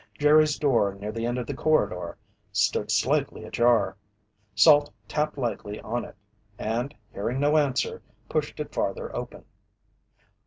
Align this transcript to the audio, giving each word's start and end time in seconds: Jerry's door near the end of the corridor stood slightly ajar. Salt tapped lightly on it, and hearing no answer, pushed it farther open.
Jerry's 0.17 0.57
door 0.57 0.95
near 0.95 1.11
the 1.11 1.27
end 1.27 1.37
of 1.37 1.45
the 1.45 1.53
corridor 1.53 2.17
stood 2.51 2.89
slightly 2.89 3.43
ajar. 3.43 3.95
Salt 4.55 4.91
tapped 5.07 5.37
lightly 5.37 5.79
on 5.81 6.05
it, 6.05 6.15
and 6.57 6.95
hearing 7.13 7.39
no 7.39 7.55
answer, 7.55 8.01
pushed 8.27 8.59
it 8.59 8.73
farther 8.73 9.15
open. 9.15 9.45